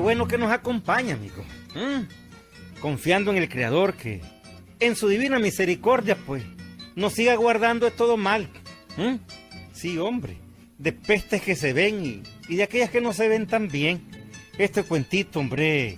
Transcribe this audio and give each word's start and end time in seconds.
Bueno 0.00 0.26
que 0.26 0.38
nos 0.38 0.50
acompaña, 0.50 1.14
amigo. 1.14 1.44
¿Mm? 1.74 2.80
Confiando 2.80 3.30
en 3.30 3.36
el 3.36 3.48
Creador 3.50 3.94
que, 3.94 4.22
en 4.80 4.96
su 4.96 5.08
divina 5.08 5.38
misericordia, 5.38 6.16
pues, 6.16 6.42
nos 6.96 7.12
siga 7.12 7.34
guardando 7.34 7.84
de 7.84 7.92
todo 7.92 8.16
mal. 8.16 8.48
¿Mm? 8.96 9.16
Sí, 9.72 9.98
hombre, 9.98 10.38
de 10.78 10.92
pestes 10.92 11.42
que 11.42 11.54
se 11.54 11.74
ven 11.74 12.24
y, 12.48 12.56
de 12.56 12.62
aquellas 12.62 12.90
que 12.90 13.02
no 13.02 13.12
se 13.12 13.28
ven 13.28 13.46
tan 13.46 13.68
bien. 13.68 14.02
Este 14.56 14.82
cuentito, 14.82 15.38
hombre, 15.38 15.96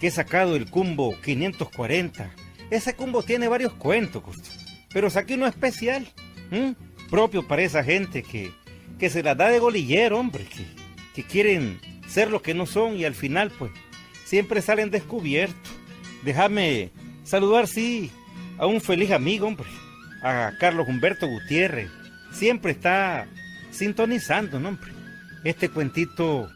que 0.00 0.08
he 0.08 0.10
sacado 0.10 0.54
del 0.54 0.68
Cumbo 0.68 1.16
540. 1.20 2.30
Ese 2.70 2.94
Cumbo 2.94 3.22
tiene 3.22 3.46
varios 3.46 3.72
cuentos, 3.74 4.24
pero 4.92 5.08
saqué 5.08 5.34
uno 5.34 5.46
especial, 5.46 6.06
¿m? 6.50 6.74
propio 7.10 7.46
para 7.46 7.62
esa 7.62 7.84
gente 7.84 8.24
que, 8.24 8.52
que 8.98 9.08
se 9.08 9.22
la 9.22 9.36
da 9.36 9.48
de 9.48 9.60
golillero, 9.60 10.18
hombre, 10.18 10.44
que, 10.44 10.64
que 11.14 11.22
quieren 11.22 11.78
ser 12.16 12.30
lo 12.30 12.40
que 12.40 12.54
no 12.54 12.64
son 12.64 12.96
y 12.96 13.04
al 13.04 13.14
final, 13.14 13.52
pues, 13.58 13.70
siempre 14.24 14.62
salen 14.62 14.90
descubiertos. 14.90 15.70
Déjame 16.22 16.90
saludar, 17.24 17.66
sí, 17.66 18.10
a 18.56 18.64
un 18.64 18.80
feliz 18.80 19.10
amigo, 19.10 19.46
hombre, 19.46 19.66
a 20.22 20.52
Carlos 20.58 20.88
Humberto 20.88 21.28
Gutiérrez. 21.28 21.90
Siempre 22.32 22.72
está 22.72 23.26
sintonizando, 23.70 24.58
¿no, 24.58 24.70
hombre. 24.70 24.90
Este 25.44 25.68
cuentito 25.68 26.48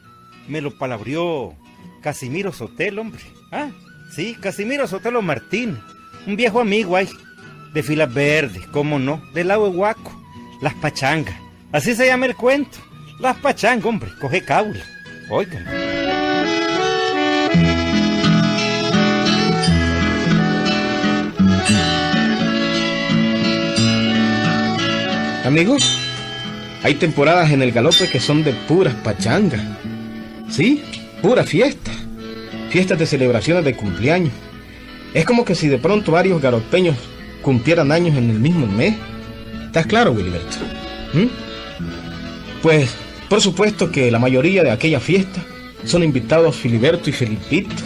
me 0.48 0.62
lo 0.62 0.78
palabrió 0.78 1.54
Casimiro 2.00 2.54
Sotelo, 2.54 3.02
hombre. 3.02 3.20
Ah, 3.52 3.68
sí, 4.16 4.38
Casimiro 4.40 4.86
Sotelo 4.86 5.20
Martín, 5.20 5.78
un 6.26 6.36
viejo 6.36 6.62
amigo 6.62 6.96
ahí, 6.96 7.10
de 7.74 7.82
filas 7.82 8.14
verdes, 8.14 8.66
cómo 8.68 8.98
no, 8.98 9.22
del 9.34 9.48
lado 9.48 9.70
de 9.70 9.76
Huaco, 9.76 10.24
las 10.62 10.72
pachangas. 10.76 11.36
Así 11.70 11.94
se 11.94 12.06
llama 12.06 12.24
el 12.24 12.34
cuento. 12.34 12.78
Las 13.18 13.36
pachangas, 13.36 13.84
hombre, 13.84 14.10
coge 14.18 14.42
cábula. 14.42 14.82
Oigan. 15.30 15.64
Amigos, 25.44 25.82
hay 26.82 26.94
temporadas 26.94 27.52
en 27.52 27.62
el 27.62 27.70
galope 27.70 28.08
que 28.08 28.18
son 28.18 28.42
de 28.42 28.52
puras 28.52 28.94
pachangas. 28.94 29.60
Sí, 30.48 30.82
pura 31.22 31.44
fiesta. 31.44 31.92
Fiestas 32.70 32.98
de 32.98 33.06
celebraciones 33.06 33.64
de 33.64 33.76
cumpleaños. 33.76 34.32
Es 35.14 35.24
como 35.24 35.44
que 35.44 35.54
si 35.54 35.68
de 35.68 35.78
pronto 35.78 36.10
varios 36.10 36.42
galopeños 36.42 36.96
cumplieran 37.42 37.92
años 37.92 38.16
en 38.16 38.30
el 38.30 38.40
mismo 38.40 38.66
mes. 38.66 38.96
¿Estás 39.66 39.86
claro, 39.86 40.10
Wilberto? 40.10 40.56
¿Mm? 41.14 41.26
Pues, 42.62 42.90
por 43.30 43.40
supuesto 43.40 43.92
que 43.92 44.10
la 44.10 44.18
mayoría 44.18 44.64
de 44.64 44.72
aquella 44.72 44.98
fiesta 44.98 45.40
son 45.84 46.02
invitados 46.02 46.56
Filiberto 46.56 47.08
y 47.08 47.12
Felipito. 47.12 47.76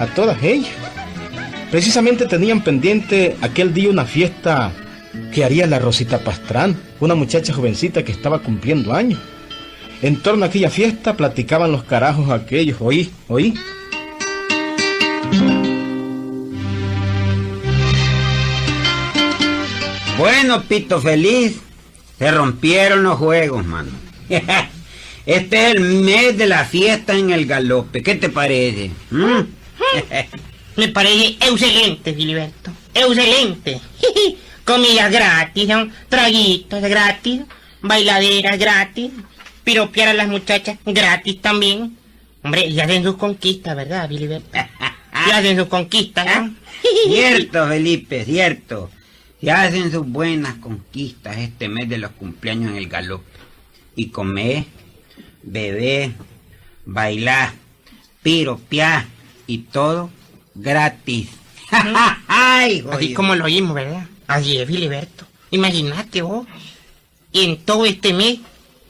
A 0.00 0.06
todas 0.06 0.42
ellas. 0.42 0.72
Precisamente 1.70 2.24
tenían 2.24 2.64
pendiente 2.64 3.36
aquel 3.42 3.74
día 3.74 3.90
una 3.90 4.06
fiesta 4.06 4.72
que 5.34 5.44
haría 5.44 5.66
la 5.66 5.78
Rosita 5.78 6.20
Pastrán, 6.20 6.80
una 6.98 7.14
muchacha 7.14 7.52
jovencita 7.52 8.04
que 8.04 8.12
estaba 8.12 8.38
cumpliendo 8.38 8.94
años. 8.94 9.20
En 10.00 10.22
torno 10.22 10.46
a 10.46 10.48
aquella 10.48 10.70
fiesta 10.70 11.14
platicaban 11.14 11.70
los 11.70 11.84
carajos 11.84 12.30
aquellos, 12.30 12.78
oí, 12.80 13.12
oí. 13.28 13.52
Bueno, 20.16 20.62
Pito 20.62 21.02
Feliz, 21.02 21.60
se 22.18 22.30
rompieron 22.30 23.02
los 23.02 23.18
juegos, 23.18 23.66
mano. 23.66 24.13
Este 25.26 25.68
es 25.68 25.74
el 25.74 25.80
mes 25.80 26.36
de 26.36 26.46
la 26.46 26.66
fiesta 26.66 27.16
en 27.16 27.30
el 27.30 27.46
galope. 27.46 28.02
¿Qué 28.02 28.14
te 28.14 28.28
parece? 28.28 28.90
¿Mm? 29.10 29.40
Me 30.76 30.88
parece 30.88 31.36
excelente, 31.40 32.12
Filiberto. 32.12 32.72
Excelente. 32.92 33.80
Comidas 34.64 35.10
gratis, 35.10 35.68
¿no? 35.68 35.88
traguitos 36.08 36.82
gratis, 36.82 37.42
bailaderas 37.80 38.58
gratis, 38.58 39.12
piropear 39.62 40.08
a 40.08 40.14
las 40.14 40.28
muchachas 40.28 40.78
gratis 40.84 41.40
también. 41.40 41.96
Hombre, 42.42 42.66
y 42.66 42.78
hacen 42.80 43.02
sus 43.02 43.16
conquistas, 43.16 43.76
¿verdad, 43.76 44.08
Filiberto? 44.08 44.58
Y 45.26 45.30
hacen 45.30 45.56
sus 45.56 45.68
conquistas, 45.68 46.26
¿no? 46.26 46.54
Cierto, 47.06 47.66
Felipe, 47.66 48.24
cierto. 48.24 48.90
Se 49.40 49.50
hacen 49.50 49.90
sus 49.90 50.06
buenas 50.06 50.56
conquistas 50.56 51.36
este 51.38 51.68
mes 51.68 51.88
de 51.88 51.98
los 51.98 52.10
cumpleaños 52.12 52.72
en 52.72 52.76
el 52.76 52.88
galope. 52.88 53.33
Y 53.96 54.08
comer, 54.08 54.64
beber, 55.42 56.12
bailar, 56.84 57.52
piropear 58.22 59.06
y 59.46 59.58
todo 59.58 60.10
gratis. 60.54 61.28
Ay, 62.28 62.84
Así 62.90 63.14
como 63.14 63.34
lo 63.34 63.44
oímos, 63.44 63.74
¿verdad? 63.74 64.06
Así 64.26 64.58
es, 64.58 64.66
Filiberto. 64.66 65.26
Imagínate 65.50 66.22
vos. 66.22 66.46
Y 67.32 67.44
en 67.44 67.58
todo 67.58 67.84
este 67.84 68.12
mes, 68.12 68.38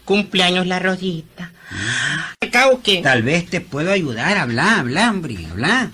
cumpleaños 0.05 0.67
la 0.67 0.79
Rosita. 0.79 1.53
Cabo 2.53 2.81
que... 2.83 3.03
Tal 3.03 3.23
vez 3.23 3.47
te 3.47 3.61
puedo 3.61 3.91
ayudar. 3.91 4.39
Habla, 4.39 4.79
habla, 4.79 5.11
hombre, 5.11 5.37
habla. 5.51 5.91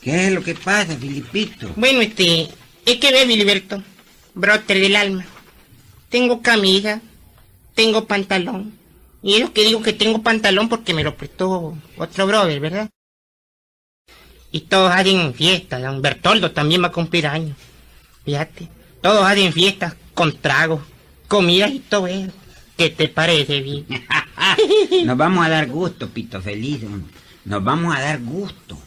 ¿Qué 0.00 0.26
es 0.26 0.32
lo 0.32 0.42
que 0.42 0.54
pasa, 0.54 0.96
Filipito? 0.96 1.72
Bueno, 1.76 2.00
este... 2.00 2.48
Es 2.86 2.96
que 2.96 3.12
ve, 3.12 3.26
Filiberto. 3.26 3.82
Broter 4.34 4.80
del 4.80 4.96
alma. 4.96 5.26
Tengo 6.08 6.40
camisa. 6.40 7.00
Tengo 7.80 8.04
pantalón. 8.04 8.74
Y 9.22 9.36
es 9.36 9.40
lo 9.40 9.54
que 9.54 9.64
digo 9.64 9.80
que 9.80 9.94
tengo 9.94 10.22
pantalón 10.22 10.68
porque 10.68 10.92
me 10.92 11.02
lo 11.02 11.16
prestó 11.16 11.74
otro 11.96 12.26
brother, 12.26 12.60
¿verdad? 12.60 12.90
Y 14.52 14.60
todos 14.60 14.92
hacen 14.92 15.32
fiestas. 15.32 15.80
Don 15.80 16.02
Bertoldo 16.02 16.50
también 16.50 16.82
va 16.82 16.88
a 16.88 16.92
cumplir 16.92 17.26
años. 17.26 17.56
Fíjate. 18.22 18.68
Todos 19.00 19.24
hacen 19.24 19.54
fiestas 19.54 19.96
con 20.12 20.36
tragos, 20.36 20.82
comidas 21.26 21.70
y 21.70 21.78
todo 21.78 22.06
eso. 22.06 22.32
¿Qué 22.76 22.90
te 22.90 23.08
parece, 23.08 23.62
bien? 23.62 23.86
Nos 25.06 25.16
vamos 25.16 25.46
a 25.46 25.48
dar 25.48 25.66
gusto, 25.66 26.10
Pito 26.10 26.42
Feliz. 26.42 26.82
Nos 27.46 27.64
vamos 27.64 27.96
a 27.96 28.00
dar 28.00 28.20
gusto. 28.20 28.78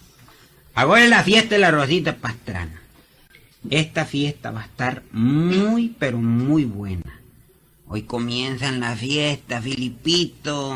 Ahora 0.75 1.03
es 1.03 1.09
la 1.09 1.23
fiesta 1.23 1.55
de 1.55 1.61
la 1.61 1.71
Rosita 1.71 2.15
Pastrana. 2.15 2.79
Esta 3.71 4.05
fiesta 4.05 4.51
va 4.51 4.61
a 4.61 4.65
estar 4.65 5.01
muy, 5.11 5.95
pero 5.97 6.19
muy 6.19 6.65
buena. 6.65 7.22
Hoy 7.87 8.03
comienzan 8.03 8.79
la 8.79 8.95
fiesta, 8.95 9.61
Filipito. 9.61 10.73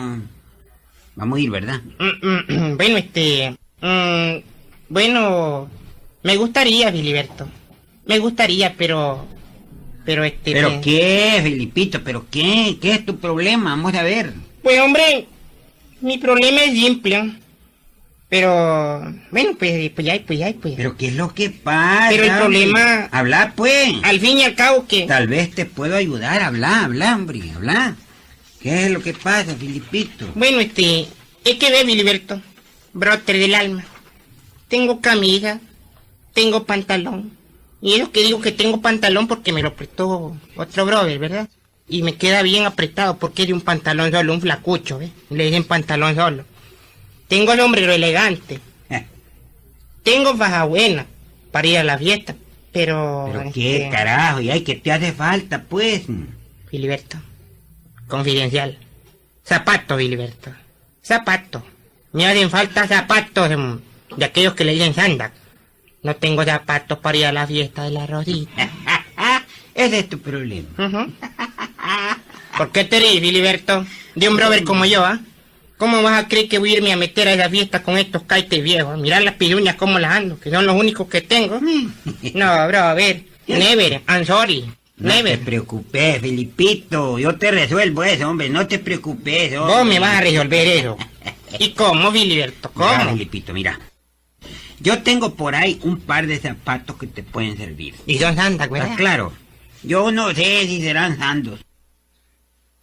Vamos 1.16 1.38
a 1.38 1.42
ir, 1.42 1.50
¿verdad? 1.50 1.82
Mm, 2.00 2.54
mm, 2.54 2.78
bueno, 2.78 2.98
este... 2.98 3.56
mm, 3.82 4.44
bueno, 4.90 5.70
me 6.24 6.36
gustaría, 6.38 6.92
Filiberto. 6.92 7.48
Me 8.06 8.20
gustaría, 8.20 8.76
pero... 8.78 9.26
Pero 10.06 10.24
este... 10.24 10.52
¿Pero 10.54 10.70
me- 10.70 10.82
qué, 10.82 11.40
Filipito? 11.44 12.04
¿Pero 12.04 12.26
qué? 12.30 12.78
¿Qué 12.80 12.92
es 12.94 13.06
tu 13.06 13.18
problema? 13.18 13.72
Vamos 13.72 13.94
a 13.96 14.04
ver. 14.04 14.34
Pues 14.62 14.80
hombre, 14.80 15.28
mi 16.02 16.18
problema 16.18 16.64
es 16.64 16.72
simple. 16.74 17.34
Pero... 18.30 19.14
Bueno, 19.32 19.52
pues, 19.58 19.90
pues 19.92 20.06
ya, 20.06 20.20
pues 20.26 20.40
ya, 20.40 20.54
pues... 20.62 20.74
¿Pero 20.76 20.98
qué 20.98 21.08
es 21.08 21.16
lo 21.16 21.34
que 21.34 21.50
pasa? 21.50 22.08
Pero 22.10 22.24
el 22.24 22.30
hombre? 22.32 22.42
problema- 22.42 23.10
Habla, 23.12 23.54
pues. 23.56 23.94
Al 24.04 24.20
fin 24.20 24.38
y 24.40 24.44
al 24.44 24.56
cabo 24.56 24.86
que... 24.86 25.04
Tal 25.04 25.28
vez 25.28 25.52
te 25.52 25.66
puedo 25.66 25.96
ayudar. 25.96 26.42
Habla, 26.42 26.84
habla, 26.84 27.16
hombre, 27.16 27.42
habla. 27.56 27.96
¿Qué 28.60 28.86
es 28.86 28.92
lo 28.92 29.02
que 29.02 29.14
pasa, 29.14 29.56
Filipito? 29.56 30.28
Bueno, 30.36 30.60
este... 30.60 31.08
Es 31.46 31.56
que 31.56 31.72
ve, 31.72 31.86
Filiberto. 31.86 32.42
Broter 32.92 33.38
del 33.38 33.56
alma. 33.56 33.86
Tengo 34.68 35.00
camisa. 35.00 35.62
Tengo 36.34 36.66
pantalón. 36.66 37.32
Y 37.82 37.94
es 37.94 38.00
lo 38.00 38.12
que 38.12 38.24
digo 38.24 38.42
que 38.42 38.52
tengo 38.52 38.82
pantalón 38.82 39.28
porque 39.28 39.54
me 39.54 39.62
lo 39.62 39.74
prestó 39.76 40.36
otro 40.58 40.86
brother, 40.86 41.18
¿verdad? 41.20 41.48
Y 41.88 42.04
me 42.04 42.16
queda 42.16 42.42
bien 42.42 42.66
apretado 42.66 43.18
porque 43.18 43.44
es 43.44 43.48
de 43.48 43.54
un 43.54 43.62
pantalón 43.62 44.12
solo, 44.12 44.34
un 44.34 44.42
flacucho, 44.42 44.98
¿ves? 45.00 45.12
Le 45.30 45.46
dicen 45.46 45.64
pantalón 45.64 46.16
solo. 46.16 46.44
Tengo 47.28 47.54
el 47.54 47.60
sombrero 47.60 47.94
elegante. 47.94 48.60
Tengo 50.04 50.36
baja 50.36 50.64
buena 50.64 51.06
para 51.52 51.68
ir 51.68 51.78
a 51.80 51.84
la 51.84 51.98
fiesta. 51.98 52.34
Pero... 52.72 53.30
¿Pero 53.32 53.52
qué 53.52 53.78
este, 53.78 53.90
carajo? 53.90 54.40
¿Y 54.40 54.50
ay, 54.50 54.62
qué 54.62 54.76
te 54.76 54.92
hace 54.92 55.12
falta, 55.12 55.64
pues? 55.64 56.04
Filiberto. 56.70 57.18
Confidencial. 58.08 58.78
Zapato, 59.46 59.98
Filiberto. 59.98 60.52
Zapato. 61.04 61.64
Me 62.14 62.26
hacen 62.26 62.50
falta 62.50 62.88
zapatos 62.88 63.52
em, 63.52 63.80
de 64.16 64.26
aquellos 64.26 64.54
que 64.54 64.64
le 64.64 64.74
dicen 64.74 64.94
sandak. 64.94 65.34
No 66.04 66.16
tengo 66.16 66.46
zapatos 66.46 67.00
para 67.00 67.18
ir 67.18 67.26
a 67.26 67.34
la 67.34 67.46
fiesta 67.46 67.84
de 67.84 67.92
la 67.92 68.08
Rosita. 68.08 68.70
Ese 69.76 70.00
es 70.00 70.10
tu 70.10 70.20
problema. 70.20 70.68
¿Por 72.58 72.72
qué 72.72 72.86
te 72.86 73.00
ríes, 73.00 73.20
Filiberto? 73.20 73.86
De 74.16 74.30
un 74.30 74.36
brother 74.36 74.64
como 74.64 74.86
yo, 74.86 75.06
¿ah? 75.06 75.20
¿Cómo 75.78 76.02
vas 76.02 76.24
a 76.24 76.28
creer 76.28 76.50
que 76.50 76.58
voy 76.58 76.74
a 76.74 76.78
irme 76.78 76.92
a 76.92 76.98
meter 76.98 77.28
a 77.28 77.34
esa 77.34 77.50
fiesta 77.50 77.84
con 77.84 77.98
estos 77.98 78.24
caites 78.24 78.64
viejos? 78.64 78.98
Mirar 78.98 79.22
las 79.22 79.36
piruñas 79.36 79.76
cómo 79.76 80.00
las 80.00 80.12
ando, 80.12 80.40
que 80.40 80.50
son 80.50 80.66
los 80.66 80.76
únicos 80.76 81.08
que 81.08 81.22
tengo. 81.22 81.60
No, 82.34 82.68
bro, 82.68 82.80
a 82.80 82.94
ver. 82.94 83.24
Never, 83.48 84.02
I'm 84.08 84.26
sorry. 84.26 84.66
No 84.98 85.14
te 85.24 85.38
preocupes, 85.38 86.20
Filipito. 86.22 87.20
Yo 87.20 87.36
te 87.38 87.52
resuelvo 87.52 88.04
eso, 88.04 88.28
hombre. 88.30 88.50
No 88.50 88.68
te 88.68 88.80
preocupes, 88.80 89.56
hombre. 89.56 89.76
Vos 89.76 89.86
me 89.86 90.00
vas 90.00 90.18
a 90.18 90.22
resolver 90.22 90.68
eso. 90.68 90.98
¿Y 91.60 91.70
cómo, 91.72 92.12
Filiberto? 92.12 92.72
Mira, 92.76 92.98
¿Cómo? 92.98 93.12
Felipito, 93.12 93.54
mira. 93.54 93.80
Yo 94.80 95.02
tengo 95.04 95.36
por 95.36 95.56
ahí 95.56 95.80
un 95.84 96.00
par 96.00 96.28
de 96.28 96.40
zapatos 96.40 96.98
que 96.98 97.08
te 97.08 97.24
pueden 97.24 97.58
servir. 97.58 97.96
¿Y 98.06 98.18
dónde 98.18 98.42
anda, 98.42 98.66
güey? 98.68 98.82
¿Estás 98.82 98.98
claro? 98.98 99.34
Yo 99.84 100.12
no 100.12 100.34
sé 100.34 100.66
si 100.68 100.82
serán 100.82 101.18
santos. 101.18 101.60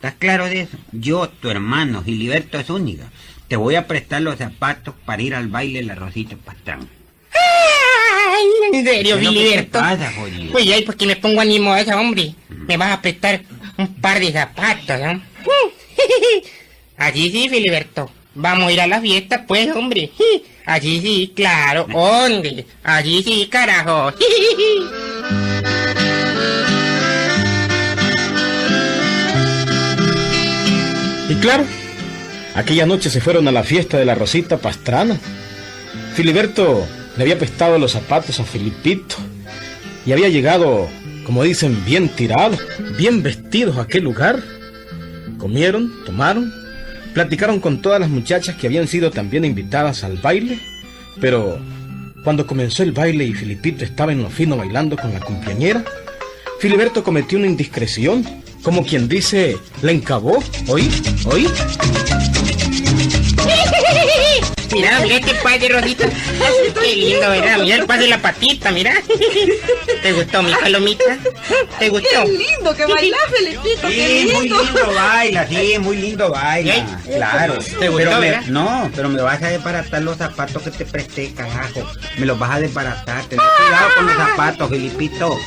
¿Estás 0.05 0.19
claro 0.19 0.45
de 0.51 0.61
eso? 0.61 0.77
Yo, 0.93 1.31
tu 1.31 1.49
hermano, 1.49 2.05
Giliberto 2.05 2.63
Zúñiga, 2.63 3.11
te 3.49 3.57
voy 3.57 3.75
a 3.77 3.87
prestar 3.87 4.21
los 4.21 4.37
zapatos 4.37 4.95
para 5.07 5.23
ir 5.23 5.35
al 5.35 5.49
baile 5.49 5.79
de 5.79 5.87
la 5.87 5.95
Rosita 5.95 6.37
Pastrán. 6.37 6.87
Ay, 7.33 8.45
en 8.75 8.85
serio, 8.85 9.17
¿Qué 9.17 9.23
es 9.23 9.25
lo 9.25 9.31
que 9.33 9.39
te 9.39 9.45
Filiberto. 9.45 9.79
pasa? 9.79 10.13
Pues 10.53 10.71
ay, 10.71 10.83
porque 10.85 11.07
me 11.07 11.17
pongo 11.17 11.41
animosa, 11.41 11.99
hombre. 11.99 12.35
Me 12.51 12.77
vas 12.77 12.93
a 12.93 13.01
prestar 13.01 13.41
un 13.79 13.95
par 13.95 14.21
de 14.21 14.31
zapatos, 14.31 15.01
¿no? 15.01 15.23
Allí 16.99 17.31
sí, 17.31 17.49
Filiberto. 17.49 18.11
Vamos 18.35 18.69
a 18.69 18.73
ir 18.73 18.83
a 18.83 18.87
la 18.87 19.01
fiesta, 19.01 19.47
pues, 19.47 19.75
hombre. 19.75 20.11
Allí 20.67 21.01
sí, 21.01 21.33
claro. 21.35 21.87
¿Dónde? 21.91 22.67
Allí 22.83 23.23
sí, 23.23 23.49
carajo. 23.51 24.13
claro, 31.45 31.65
aquella 32.55 32.87
noche 32.87 33.11
se 33.11 33.21
fueron 33.21 33.47
a 33.47 33.53
la 33.53 33.65
fiesta 33.65 33.99
de 33.99 34.07
la 34.07 34.15
Rosita 34.15 34.57
Pastrana. 34.57 35.21
Filiberto 36.15 36.87
le 37.19 37.23
había 37.23 37.39
prestado 37.39 37.79
los 37.79 37.93
zapatos 37.93 38.41
a 38.41 38.45
Filipito 38.45 39.17
y 40.07 40.13
había 40.13 40.31
llegado, 40.31 40.89
como 41.27 41.43
dicen, 41.43 41.85
bien 41.85 42.09
tirados, 42.09 42.61
bien 42.97 43.23
vestidos 43.23 43.77
a 43.77 43.83
aquel 43.83 44.05
lugar. 44.05 44.43
Comieron, 45.37 45.93
tomaron, 46.07 46.51
platicaron 47.13 47.61
con 47.61 47.83
todas 47.83 48.01
las 48.01 48.09
muchachas 48.09 48.57
que 48.57 48.67
habían 48.67 48.89
sido 48.89 49.11
también 49.11 49.45
invitadas 49.45 50.03
al 50.03 50.17
baile, 50.17 50.61
pero 51.21 51.59
cuando 52.23 52.47
comenzó 52.47 52.83
el 52.83 52.93
baile 52.93 53.27
y 53.27 53.35
Filipito 53.35 53.85
estaba 53.85 54.13
en 54.13 54.23
lo 54.23 54.31
fino 54.31 54.57
bailando 54.57 54.97
con 54.97 55.13
la 55.13 55.21
cumpleañera, 55.21 55.85
Filiberto 56.59 57.05
cometió 57.05 57.37
una 57.37 57.49
indiscreción, 57.49 58.25
como 58.65 58.85
quien 58.85 59.07
dice, 59.09 59.57
la 59.83 59.93
encabó, 59.93 60.43
¿oí? 60.69 60.91
¿oí? 61.27 61.47
Mira, 64.73 64.99
mira 65.01 65.17
este 65.19 65.35
par 65.37 65.61
de 65.61 65.69
rositas. 65.69 66.11
Qué 66.83 66.97
lindo, 66.97 67.31
¿verdad? 67.31 67.59
Mira 67.59 67.77
el 67.77 67.87
par 67.87 68.01
de 68.01 68.09
la 68.09 68.19
patita, 68.21 68.73
mira. 68.73 68.93
¿Te 70.03 70.13
gustó 70.13 70.43
mi 70.43 70.53
palomita? 70.53 71.05
¿Te 71.79 71.91
gustó? 71.91 72.25
Qué 72.25 72.33
lindo 72.33 72.75
que 72.75 72.87
baila, 72.87 73.17
Felipito, 73.31 73.89
qué 73.89 74.25
Sí, 74.27 74.33
muy 74.35 74.49
lindo. 74.49 74.63
lindo 74.65 74.93
baila, 74.95 75.47
sí, 75.47 75.79
muy 75.79 75.97
lindo 75.99 76.31
baila. 76.31 76.75
Claro. 77.05 77.59
¿te 77.59 77.89
gustó, 77.89 77.97
pero 77.97 78.19
me- 78.21 78.41
no, 78.49 78.91
pero 78.97 79.09
me 79.11 79.23
vas 79.23 79.41
a 79.43 79.49
desbaratar 79.51 80.03
los 80.03 80.17
zapatos 80.17 80.63
que 80.63 80.71
te 80.73 80.85
presté, 80.87 81.33
carajo. 81.35 81.87
Me 82.19 82.27
los 82.27 82.37
vas 82.39 82.51
a 82.57 82.61
desbaratar. 82.61 83.25
Ten 83.27 83.39
cuidado 83.39 83.91
con 83.95 84.07
los 84.07 84.17
zapatos, 84.17 84.71
Filipito. 84.71 85.39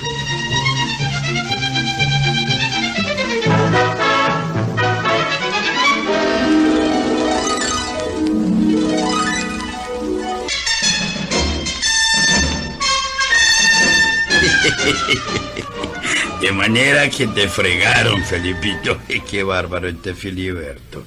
De 16.42 16.52
manera 16.52 17.10
que 17.10 17.26
te 17.28 17.50
fregaron, 17.50 18.24
Felipito. 18.24 19.00
Qué 19.30 19.44
bárbaro 19.44 19.88
este 19.88 20.14
Filiberto. 20.14 21.06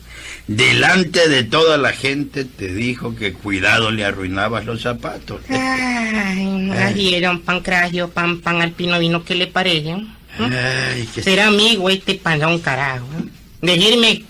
Delante 0.49 1.29
de 1.29 1.45
toda 1.45 1.79
la 1.79 1.93
gente 1.93 2.45
te 2.45 2.75
dijo 2.75 3.15
que 3.15 3.33
cuidado 3.33 3.93
le 3.93 4.05
arruinabas 4.05 4.65
los 4.65 4.83
zapatos. 4.83 5.41
Ay, 5.49 6.45
no 6.47 6.75
es, 6.75 7.23
don 7.23 7.41
Pancracio, 7.43 8.11
pan, 8.11 8.41
pan 8.41 8.61
alpino 8.61 8.99
vino, 8.99 9.25
¿qué 9.25 9.37
le 9.37 9.47
parece? 9.47 9.97
Ay, 10.39 11.09
que 11.15 11.23
Será 11.23 11.47
amigo 11.47 11.89
este 11.89 12.15
panzón 12.17 12.59
carajo. 12.59 13.07
¿eh? 13.19 13.29
Decirme 13.63 14.25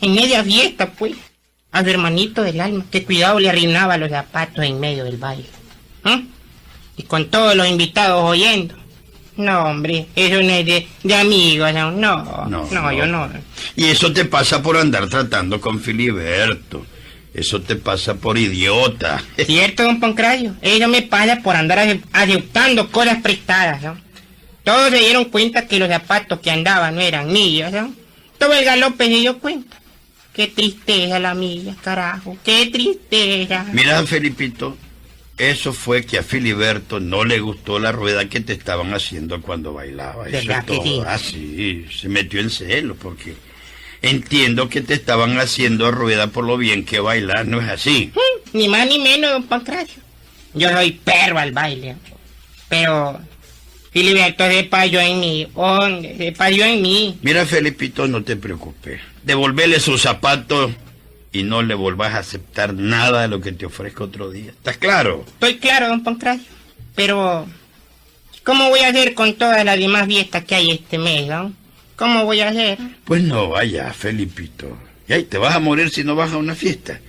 en 0.00 0.14
media 0.14 0.44
fiesta, 0.44 0.92
pues, 0.92 1.14
a 1.72 1.82
su 1.82 1.90
hermanito 1.90 2.42
del 2.42 2.60
alma, 2.60 2.84
que 2.90 3.02
cuidado 3.02 3.40
le 3.40 3.50
arruinaba 3.50 3.96
los 3.96 4.10
zapatos 4.10 4.64
en 4.64 4.78
medio 4.78 5.02
del 5.02 5.16
baile. 5.16 5.48
¿eh? 6.04 6.24
Y 6.98 7.04
con 7.04 7.30
todos 7.30 7.54
los 7.56 7.66
invitados 7.68 8.22
oyendo. 8.24 8.74
No, 9.36 9.66
hombre, 9.66 10.06
eso 10.16 10.42
no 10.42 10.50
es 10.50 10.66
de, 10.66 10.88
de 11.04 11.14
amigos, 11.14 11.72
no, 11.72 11.92
no, 11.92 12.46
No, 12.48 12.68
no, 12.70 12.92
yo 12.92 13.06
no. 13.06 13.30
Y 13.76 13.84
eso 13.86 14.12
te 14.12 14.24
pasa 14.24 14.60
por 14.62 14.76
andar 14.76 15.08
tratando 15.08 15.60
con 15.60 15.80
Filiberto. 15.80 16.84
Eso 17.32 17.60
te 17.60 17.76
pasa 17.76 18.14
por 18.14 18.36
idiota. 18.36 19.22
¿Cierto, 19.46 19.84
don 19.84 20.00
Pancracio? 20.00 20.56
Eso 20.60 20.88
me 20.88 21.02
pasa 21.02 21.36
por 21.40 21.54
andar 21.54 21.78
ace- 21.78 22.00
aceptando 22.12 22.90
cosas 22.90 23.22
prestadas, 23.22 23.80
¿no? 23.82 23.96
Todos 24.64 24.90
se 24.90 24.98
dieron 24.98 25.26
cuenta 25.26 25.68
que 25.68 25.78
los 25.78 25.88
zapatos 25.88 26.40
que 26.40 26.50
andaban 26.50 26.96
no 26.96 27.00
eran 27.00 27.32
míos, 27.32 27.70
¿no? 27.72 27.94
Todo 28.38 28.52
el 28.54 28.64
galope 28.64 29.04
se 29.04 29.10
dio 29.20 29.38
cuenta. 29.38 29.76
Qué 30.32 30.48
tristeza 30.48 31.18
la 31.20 31.34
mía, 31.34 31.76
carajo. 31.82 32.36
Qué 32.44 32.66
tristeza. 32.72 33.66
Mira, 33.72 34.02
Felipito, 34.04 34.76
eso 35.38 35.72
fue 35.72 36.04
que 36.04 36.18
a 36.18 36.22
Filiberto 36.22 37.00
no 37.00 37.24
le 37.24 37.38
gustó 37.40 37.78
la 37.78 37.92
rueda 37.92 38.28
que 38.28 38.40
te 38.40 38.52
estaban 38.52 38.92
haciendo 38.94 39.40
cuando 39.40 39.72
bailaba. 39.72 40.28
Eso 40.28 40.36
¿Verdad 40.38 40.58
es 40.60 40.66
todo. 40.66 41.04
Ah, 41.06 41.18
sí, 41.18 41.86
se 41.96 42.08
metió 42.08 42.40
en 42.40 42.50
celo 42.50 42.94
porque 42.96 43.34
entiendo 44.02 44.68
que 44.68 44.80
te 44.80 44.94
estaban 44.94 45.38
haciendo 45.38 45.90
rueda 45.90 46.28
por 46.28 46.44
lo 46.44 46.56
bien 46.56 46.84
que 46.84 47.00
bailas, 47.00 47.46
¿no 47.46 47.60
es 47.60 47.68
así? 47.68 48.12
Mm, 48.14 48.56
Ni 48.58 48.68
más 48.68 48.86
ni 48.88 48.98
menos, 48.98 49.32
don 49.32 49.42
Pancracio. 49.44 50.02
Yo 50.54 50.70
soy 50.70 50.92
perro 50.92 51.38
al 51.38 51.52
baile. 51.52 51.96
Pero 52.68 53.20
Filiberto 53.90 54.46
se 54.48 54.64
payó 54.64 55.00
en 55.00 55.20
mí. 55.20 55.48
Se 56.16 56.32
payó 56.32 56.64
en 56.64 56.82
mí. 56.82 57.18
Mira, 57.22 57.46
Felipito, 57.46 58.06
no 58.06 58.22
te 58.22 58.36
preocupes. 58.36 59.00
Devolverle 59.24 59.80
sus 59.80 60.02
zapatos 60.02 60.72
y 61.32 61.42
no 61.42 61.62
le 61.62 61.74
volvás 61.74 62.14
a 62.14 62.18
aceptar 62.18 62.74
nada 62.74 63.22
de 63.22 63.28
lo 63.28 63.40
que 63.40 63.52
te 63.52 63.66
ofrezca 63.66 64.04
otro 64.04 64.30
día. 64.30 64.50
¿Estás 64.50 64.78
claro? 64.78 65.24
Estoy 65.26 65.58
claro, 65.58 65.88
don 65.88 66.02
Pancracio. 66.02 66.46
Pero, 66.94 67.46
¿cómo 68.44 68.68
voy 68.70 68.80
a 68.80 68.88
hacer 68.88 69.14
con 69.14 69.34
todas 69.34 69.64
las 69.64 69.78
demás 69.78 70.06
fiestas 70.06 70.44
que 70.44 70.54
hay 70.54 70.70
este 70.70 70.98
mes, 70.98 71.28
no? 71.28 71.52
¿Cómo 71.96 72.24
voy 72.24 72.40
a 72.40 72.48
hacer? 72.48 72.78
Pues 73.04 73.22
no 73.22 73.50
vaya, 73.50 73.92
Felipito. 73.92 74.76
Y 75.08 75.12
ahí 75.12 75.24
te 75.24 75.38
vas 75.38 75.54
a 75.54 75.60
morir 75.60 75.90
si 75.90 76.04
no 76.04 76.14
vas 76.14 76.32
a 76.32 76.36
una 76.36 76.54
fiesta. 76.54 77.00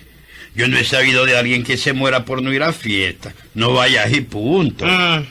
Yo 0.56 0.68
no 0.68 0.78
he 0.78 0.84
sabido 0.84 1.26
de 1.26 1.38
alguien 1.38 1.64
que 1.64 1.78
se 1.78 1.94
muera 1.94 2.26
por 2.26 2.42
no 2.42 2.52
ir 2.52 2.64
a 2.64 2.74
fiesta. 2.74 3.34
No 3.54 3.74
vayas 3.74 4.12
y 4.12 4.22
punto. 4.22 4.86
Mm. 4.86 5.26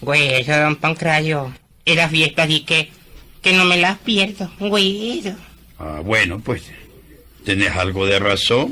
Güey, 0.00 0.44
don 0.44 0.76
Pancracio. 0.76 1.52
Esas 1.84 2.10
fiestas 2.10 2.48
sí 2.48 2.60
que, 2.60 2.90
que 3.42 3.52
no 3.52 3.64
me 3.64 3.76
las 3.76 3.98
pierdo. 3.98 4.50
Güey. 4.58 5.34
Ah, 5.78 6.00
bueno, 6.02 6.40
pues 6.40 6.62
tenés 7.46 7.76
algo 7.76 8.04
de 8.04 8.18
razón. 8.18 8.70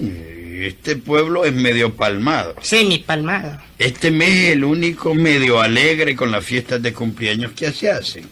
Este 0.61 0.97
pueblo 0.97 1.45
es 1.45 1.55
medio 1.55 1.95
palmado. 1.95 2.57
Semi 2.61 2.99
palmado. 2.99 3.61
Este 3.79 4.11
mes 4.11 4.31
es 4.31 4.51
el 4.51 4.65
único 4.65 5.15
medio 5.15 5.61
alegre 5.61 6.17
con 6.17 6.31
las 6.33 6.45
fiestas 6.45 6.83
de 6.83 6.93
cumpleaños 6.93 7.53
que 7.53 7.73
se 7.73 7.91
hacen. 7.91 8.29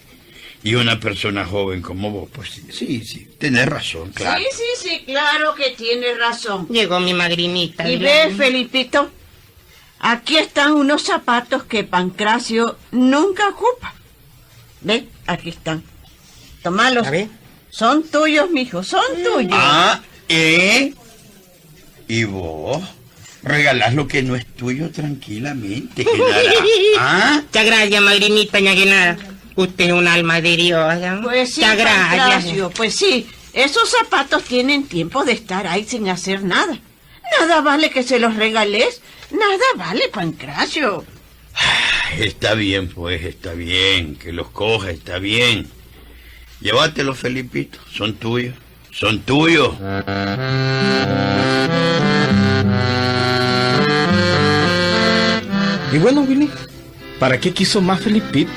Y 0.64 0.74
una 0.74 0.98
persona 0.98 1.44
joven 1.44 1.80
como 1.80 2.10
vos, 2.10 2.28
pues 2.32 2.50
sí, 2.50 2.64
sí, 2.70 3.04
sí, 3.04 3.28
tenés 3.38 3.66
razón, 3.66 4.10
claro. 4.12 4.40
Sí, 4.40 4.46
sí, 4.52 4.88
sí, 4.88 5.04
claro 5.04 5.54
que 5.54 5.70
tienes 5.70 6.18
razón. 6.18 6.68
Llegó 6.68 7.00
mi 7.00 7.14
madrinita. 7.14 7.88
Y 7.88 7.92
del 7.92 8.02
ve, 8.02 8.20
alma. 8.22 8.36
Felipito, 8.36 9.10
aquí 10.00 10.38
están 10.38 10.72
unos 10.72 11.02
zapatos 11.02 11.64
que 11.64 11.84
Pancracio 11.84 12.78
nunca 12.92 13.48
ocupa. 13.48 13.94
Ve, 14.80 15.06
aquí 15.26 15.50
están. 15.50 15.82
Tomalos. 16.62 17.06
A 17.06 17.10
ver. 17.10 17.28
Son 17.70 18.02
tuyos, 18.04 18.50
mijo, 18.50 18.84
son 18.84 19.04
tuyos. 19.24 19.50
Ah, 19.52 20.00
¿eh? 20.32 20.94
¿Y 22.08 22.24
vos? 22.24 22.82
Regalás 23.42 23.94
lo 23.94 24.06
que 24.06 24.22
no 24.22 24.36
es 24.36 24.46
tuyo 24.46 24.90
tranquilamente, 24.90 26.04
Genara. 26.04 26.52
¿Ah? 26.98 27.40
Muchas 27.42 27.66
gracias, 27.66 28.02
madrinita 28.02 28.60
ñaguenara. 28.60 29.18
Usted 29.56 29.86
es 29.86 29.92
un 29.92 30.08
alma 30.08 30.40
de 30.40 30.56
Dios. 30.56 30.94
¿no? 31.00 31.22
Pues 31.22 31.54
sí. 31.54 31.60
Pancracio, 31.60 32.70
pues 32.70 32.94
sí. 32.94 33.26
Esos 33.52 33.90
zapatos 33.90 34.44
tienen 34.44 34.84
tiempo 34.84 35.24
de 35.24 35.32
estar 35.32 35.66
ahí 35.66 35.84
sin 35.84 36.08
hacer 36.08 36.42
nada. 36.42 36.78
Nada 37.38 37.60
vale 37.60 37.90
que 37.90 38.02
se 38.02 38.18
los 38.18 38.36
regales. 38.36 39.02
Nada 39.30 39.64
vale, 39.76 40.08
Pancracio. 40.08 41.04
Está 42.18 42.54
bien, 42.54 42.88
pues, 42.88 43.24
está 43.24 43.52
bien. 43.52 44.16
Que 44.16 44.32
los 44.32 44.50
coja, 44.50 44.90
está 44.90 45.18
bien. 45.18 45.68
Llévatelos, 46.60 47.18
Felipito. 47.18 47.78
Son 47.92 48.14
tuyos. 48.14 48.54
Son 48.92 49.18
tuyos. 49.20 49.70
Y 55.92 55.98
bueno, 55.98 56.20
Willy, 56.22 56.50
¿para 57.18 57.40
qué 57.40 57.52
quiso 57.52 57.80
más 57.80 58.00
Felipito? 58.00 58.50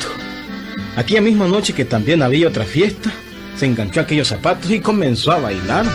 Aquella 0.98 1.22
misma 1.22 1.48
noche 1.48 1.74
que 1.74 1.86
también 1.86 2.22
había 2.22 2.50
otra 2.50 2.66
fiesta, 2.66 3.12
se 3.58 3.66
enganchó 3.66 4.02
aquellos 4.02 4.28
zapatos 4.28 4.70
y 4.72 4.82
comenzó 4.82 5.32
a 5.32 5.40
bailar. 5.40 5.86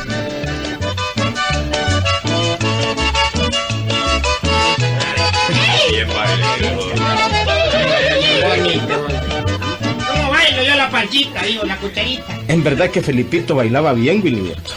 Panchita, 11.11 11.43
digo, 11.43 11.65
la 11.65 11.77
cucharita. 11.77 12.39
En 12.49 12.63
verdad 12.63 12.91
que 12.91 13.03
Felipito 13.03 13.55
bailaba 13.55 13.93
bien, 13.93 14.23
Wiliberto. 14.23 14.73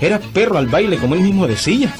Era 0.00 0.18
perro 0.18 0.58
al 0.58 0.66
baile, 0.66 0.98
como 0.98 1.14
él 1.14 1.20
mismo 1.20 1.46
decía. 1.46 1.92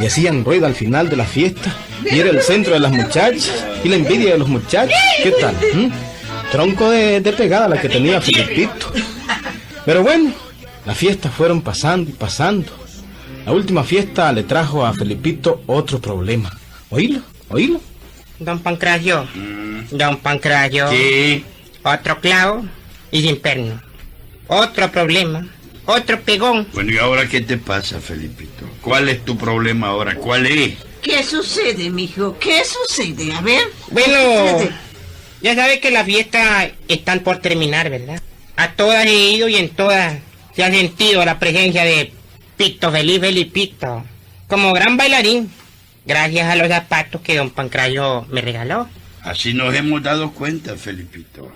Y 0.00 0.06
hacían 0.06 0.44
rueda 0.44 0.66
al 0.66 0.74
final 0.74 1.08
de 1.08 1.16
la 1.16 1.24
fiesta. 1.24 1.74
Y 2.10 2.18
era 2.18 2.30
el 2.30 2.40
centro 2.42 2.74
de 2.74 2.80
las 2.80 2.92
muchachas. 2.92 3.64
Y 3.84 3.88
la 3.88 3.96
envidia 3.96 4.32
de 4.32 4.38
los 4.38 4.48
muchachos. 4.48 4.96
¿Qué 5.22 5.32
tal? 5.32 5.54
mm? 5.74 5.90
Tronco 6.52 6.90
de, 6.90 7.20
de 7.20 7.32
pegada 7.32 7.68
la 7.68 7.80
que 7.80 7.88
tenía 7.88 8.20
Felipito. 8.20 8.92
Pero 9.84 10.02
bueno, 10.02 10.32
las 10.86 10.96
fiestas 10.96 11.32
fueron 11.32 11.62
pasando 11.62 12.10
y 12.10 12.14
pasando. 12.14 12.72
La 13.44 13.52
última 13.52 13.84
fiesta 13.84 14.32
le 14.32 14.42
trajo 14.44 14.84
a 14.84 14.92
Felipito 14.92 15.62
otro 15.66 16.00
problema. 16.00 16.50
¿Oílo? 16.90 17.20
¿Oílo? 17.48 17.80
Don 18.38 18.58
Pancracio. 18.60 19.26
Don 19.90 20.16
Pancracio. 20.18 20.90
¿Qué? 20.90 21.42
Otro 21.82 22.20
clavo 22.20 22.64
y 23.10 23.22
sin 23.22 23.40
perno. 23.40 23.80
Otro 24.46 24.90
problema. 24.90 25.46
Otro 25.86 26.20
pegón. 26.20 26.66
Bueno, 26.74 26.92
¿y 26.92 26.98
ahora 26.98 27.28
qué 27.28 27.40
te 27.40 27.56
pasa, 27.56 28.00
Felipito? 28.00 28.68
¿Cuál 28.82 29.08
es 29.08 29.24
tu 29.24 29.36
problema 29.38 29.88
ahora? 29.88 30.16
¿Cuál 30.16 30.46
es? 30.46 30.74
¿Qué 31.02 31.22
sucede, 31.22 31.88
mijo? 31.90 32.38
¿Qué 32.38 32.62
sucede? 32.64 33.32
A 33.32 33.40
ver. 33.40 33.62
¿qué 33.86 33.92
Bueno, 33.92 34.70
ya 35.40 35.54
sabes 35.54 35.80
que 35.80 35.90
las 35.90 36.04
fiestas 36.04 36.72
están 36.88 37.20
por 37.20 37.38
terminar, 37.38 37.88
¿verdad? 37.88 38.20
A 38.56 38.72
todas 38.72 39.06
he 39.06 39.30
ido 39.30 39.48
y 39.48 39.56
en 39.56 39.70
todas 39.70 40.18
se 40.54 40.64
ha 40.64 40.70
sentido 40.70 41.24
la 41.24 41.38
presencia 41.38 41.84
de 41.84 42.12
Pito 42.56 42.90
Feliz 42.90 43.20
Felipito. 43.20 44.04
Como 44.48 44.72
gran 44.72 44.96
bailarín. 44.96 45.50
Gracias 46.04 46.48
a 46.48 46.56
los 46.56 46.68
zapatos 46.68 47.20
que 47.20 47.36
don 47.36 47.50
Pancracio 47.50 48.26
me 48.30 48.40
regaló. 48.40 48.88
Así 49.22 49.54
nos 49.54 49.74
hemos 49.74 50.02
dado 50.02 50.32
cuenta, 50.32 50.76
Felipito. 50.76 51.52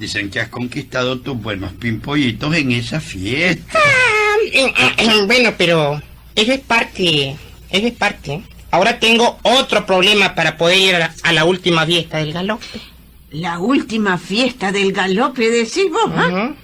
Dicen 0.00 0.30
que 0.30 0.40
has 0.40 0.48
conquistado 0.48 1.20
tus 1.20 1.36
buenos 1.36 1.74
pimpollitos 1.74 2.54
en 2.54 2.72
esa 2.72 3.02
fiesta. 3.02 3.78
Ah, 3.78 5.24
bueno, 5.26 5.52
pero 5.58 6.00
eso 6.34 6.52
es 6.52 6.60
parte, 6.60 7.36
eso 7.68 7.86
es 7.86 7.92
parte. 7.92 8.42
Ahora 8.70 8.98
tengo 8.98 9.38
otro 9.42 9.84
problema 9.84 10.34
para 10.34 10.56
poder 10.56 10.78
ir 10.78 10.94
a 10.94 10.98
la, 11.00 11.14
a 11.22 11.32
la 11.34 11.44
última 11.44 11.84
fiesta 11.84 12.16
del 12.16 12.32
galope. 12.32 12.80
La 13.32 13.58
última 13.58 14.16
fiesta 14.16 14.72
del 14.72 14.94
galope, 14.94 15.50
decís 15.50 15.90
vos, 15.92 16.10
¿ah? 16.16 16.54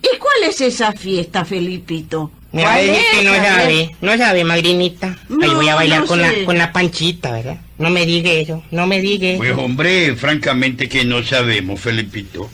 ¿Y 0.00 0.16
cuál 0.16 0.48
es 0.48 0.62
esa 0.62 0.92
fiesta, 0.92 1.44
Felipito? 1.44 2.30
Me 2.54 2.62
va 2.62 2.70
a 2.70 2.76
¿Cuál 2.76 2.86
decir 2.86 3.02
es? 3.12 3.18
que 3.18 3.24
no 3.24 3.34
sabe, 3.34 3.96
no 4.00 4.16
sabe, 4.16 4.44
magrinita. 4.44 5.08
Ahí 5.08 5.36
No, 5.50 5.54
voy 5.56 5.68
a 5.68 5.74
bailar 5.74 6.00
no 6.02 6.06
con, 6.06 6.20
sé. 6.20 6.38
la, 6.40 6.44
con 6.44 6.56
la 6.58 6.72
panchita, 6.72 7.32
¿verdad? 7.32 7.58
No 7.78 7.90
me 7.90 8.06
diga 8.06 8.30
eso, 8.30 8.62
no 8.70 8.86
me 8.86 9.00
diga 9.00 9.28
eso. 9.30 9.38
Pues 9.38 9.52
hombre, 9.58 10.14
francamente 10.14 10.88
que 10.88 11.04
no 11.04 11.22
sabemos, 11.24 11.80
Felipito. 11.80 12.48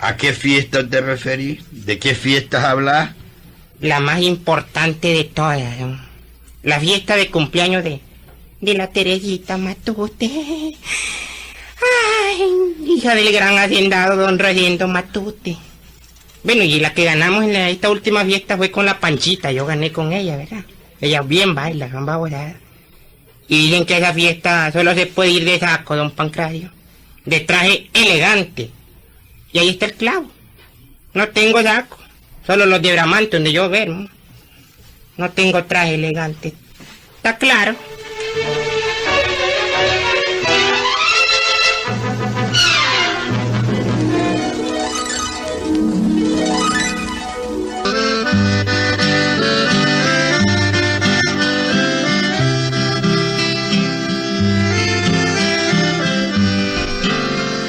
¿A 0.00 0.16
qué 0.16 0.32
fiesta 0.32 0.88
te 0.88 1.00
referís? 1.00 1.60
¿De 1.70 1.98
qué 2.00 2.14
fiestas 2.16 2.64
hablas? 2.64 3.10
La 3.80 4.00
más 4.00 4.20
importante 4.22 5.08
de 5.08 5.22
todas. 5.24 5.78
¿no? 5.78 6.00
La 6.64 6.80
fiesta 6.80 7.14
de 7.16 7.30
cumpleaños 7.30 7.84
de, 7.84 8.00
de 8.60 8.74
la 8.74 8.88
Teresita 8.88 9.56
Matute. 9.56 10.28
Ay, 11.80 12.42
hija 12.88 13.14
del 13.14 13.32
gran 13.32 13.56
hacendado 13.58 14.16
don 14.16 14.38
Rayendo 14.38 14.88
Matute. 14.88 15.56
Bueno, 16.44 16.62
y 16.62 16.80
la 16.80 16.94
que 16.94 17.04
ganamos 17.04 17.44
en 17.44 17.56
esta 17.56 17.90
última 17.90 18.24
fiesta 18.24 18.56
fue 18.56 18.70
con 18.70 18.86
la 18.86 19.00
Panchita. 19.00 19.50
Yo 19.52 19.66
gané 19.66 19.92
con 19.92 20.12
ella, 20.12 20.36
¿verdad? 20.36 20.64
Ella 21.00 21.22
bien 21.22 21.54
baila, 21.54 21.86
bien 21.86 22.06
bailada. 22.06 22.56
Y 23.48 23.66
dicen 23.66 23.86
que 23.86 23.96
esa 23.96 24.12
fiesta 24.12 24.70
solo 24.72 24.94
se 24.94 25.06
puede 25.06 25.30
ir 25.30 25.44
de 25.44 25.58
saco, 25.58 25.96
don 25.96 26.10
Pancracio. 26.10 26.70
De 27.24 27.40
traje 27.40 27.88
elegante. 27.92 28.70
Y 29.52 29.58
ahí 29.58 29.70
está 29.70 29.86
el 29.86 29.94
clavo. 29.94 30.30
No 31.14 31.28
tengo 31.28 31.62
saco. 31.62 31.98
Solo 32.46 32.66
los 32.66 32.80
de 32.80 32.92
Bramante 32.92 33.36
donde 33.36 33.52
yo 33.52 33.68
vermo. 33.68 34.08
No 35.16 35.30
tengo 35.30 35.64
traje 35.64 35.94
elegante. 35.94 36.54
¿Está 37.16 37.36
claro? 37.36 37.74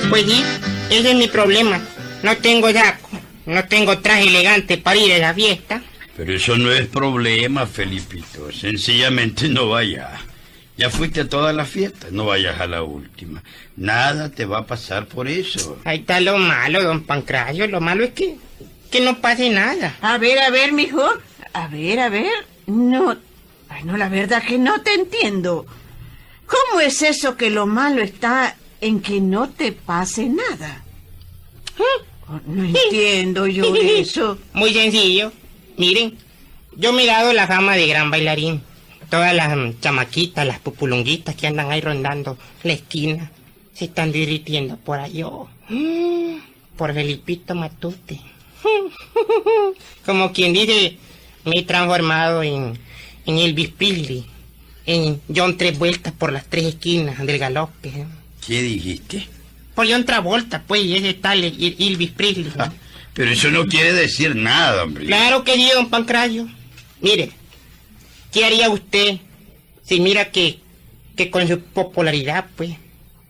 Pues 0.10 0.26
sí, 0.26 0.44
ese 0.90 1.12
es 1.12 1.16
mi 1.16 1.28
problema. 1.28 1.80
No 2.24 2.36
tengo 2.38 2.72
saco. 2.72 3.10
No 3.46 3.64
tengo 3.66 4.00
traje 4.00 4.28
elegante 4.28 4.78
para 4.78 4.98
ir 4.98 5.14
a 5.14 5.18
la 5.20 5.34
fiesta. 5.34 5.82
Pero 6.18 6.34
eso 6.34 6.58
no 6.58 6.72
es 6.72 6.88
problema, 6.88 7.66
Felipito. 7.66 8.52
Sencillamente 8.52 9.48
no 9.48 9.70
vayas. 9.70 10.20
Ya 10.78 10.90
fuiste 10.90 11.22
a 11.22 11.30
todas 11.30 11.56
las 11.56 11.70
fiestas, 11.70 12.12
no 12.12 12.26
vayas 12.26 12.60
a 12.60 12.66
la 12.66 12.84
última. 12.84 13.44
Nada 13.76 14.30
te 14.30 14.46
va 14.46 14.60
a 14.60 14.66
pasar 14.66 15.06
por 15.06 15.28
eso. 15.28 15.80
Ahí 15.84 16.00
está 16.00 16.20
lo 16.22 16.38
malo, 16.38 16.84
don 16.84 17.04
Pancracio. 17.04 17.68
Lo 17.68 17.82
malo 17.82 18.04
es 18.04 18.12
que, 18.12 18.36
que 18.90 19.02
no 19.02 19.20
pase 19.20 19.50
nada. 19.50 19.96
A 20.02 20.18
ver, 20.18 20.40
a 20.40 20.50
ver, 20.50 20.72
mijo. 20.72 21.04
A 21.54 21.68
ver, 21.68 22.00
a 22.00 22.10
ver. 22.10 22.32
No. 22.66 23.16
Ay, 23.70 23.84
no, 23.84 23.98
la 23.98 24.10
verdad 24.10 24.42
que 24.42 24.58
no 24.58 24.82
te 24.82 24.94
entiendo. 24.94 25.66
¿Cómo 26.46 26.82
es 26.82 27.02
eso 27.04 27.38
que 27.38 27.50
lo 27.50 27.68
malo 27.68 28.02
está 28.02 28.56
en 28.82 29.02
que 29.02 29.20
no 29.22 29.50
te 29.50 29.72
pase 29.72 30.28
nada? 30.28 30.84
Oh, 32.28 32.40
No 32.46 32.64
entiendo 32.64 33.48
yo 33.48 33.76
eso. 33.82 34.38
Muy 34.54 34.74
sencillo. 34.74 35.32
Miren, 35.78 36.18
yo 36.76 36.94
me 36.94 37.04
he 37.04 37.08
dado 37.08 37.34
la 37.34 37.48
fama 37.48 37.76
de 37.76 37.88
gran 37.88 38.12
bailarín. 38.12 38.62
Todas 39.10 39.34
las 39.34 39.80
chamaquitas, 39.82 40.46
las 40.46 40.60
pupulunguitas 40.60 41.36
que 41.36 41.48
andan 41.48 41.72
ahí 41.72 41.82
rondando 41.82 42.38
la 42.64 42.74
esquina, 42.74 43.32
se 43.74 43.86
están 43.86 44.12
divirtiendo 44.12 44.78
por 44.78 45.00
ahí. 45.00 45.24
oh. 45.24 45.50
Por 46.78 46.94
Felipito 46.94 47.56
Matute. 47.56 48.22
Como 50.06 50.32
quien 50.32 50.54
dice, 50.54 50.98
me 51.44 51.60
he 51.60 51.64
transformado 51.64 52.42
en, 52.44 52.80
en 53.26 53.38
Elvis 53.38 53.70
Presley. 53.70 54.26
En 54.86 55.22
John 55.34 55.58
Tres 55.58 55.78
Vueltas 55.78 56.14
por 56.14 56.32
las 56.32 56.46
tres 56.48 56.66
esquinas 56.66 57.24
del 57.26 57.38
galope. 57.38 58.06
¿Eh? 58.42 58.46
¿Qué 58.48 58.62
dijiste? 58.62 59.28
Por 59.76 59.90
John 59.90 60.06
Travolta, 60.06 60.64
pues, 60.68 60.84
y 60.84 60.96
ese 60.96 61.14
tal 61.14 61.44
El- 61.44 61.76
Elvis 61.80 62.12
Presley. 62.12 62.52
¿no? 62.56 62.64
Ah, 62.64 62.74
pero 63.14 63.32
eso 63.32 63.50
no 63.52 63.66
quiere 63.66 63.94
decir 63.94 64.36
nada, 64.36 64.84
hombre. 64.84 65.06
Claro 65.06 65.44
que 65.44 65.54
sí, 65.56 65.70
don 65.74 65.90
Pancracio. 65.90 66.48
Mire, 67.02 67.32
¿qué 68.32 68.46
haría 68.46 68.70
usted 68.70 69.18
si 69.84 70.00
mira 70.00 70.32
que, 70.32 70.60
que 71.16 71.30
con 71.32 71.48
su 71.48 71.60
popularidad, 71.62 72.46
pues, 72.56 72.72